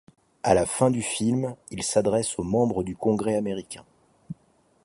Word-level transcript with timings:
À 0.41 0.55
la 0.55 0.65
fin 0.65 0.89
du 0.89 1.03
film, 1.03 1.55
il 1.69 1.83
s'adresse 1.83 2.39
aux 2.39 2.43
membres 2.43 2.81
du 2.83 2.95
Congrès 2.95 3.35
américain. 3.35 3.85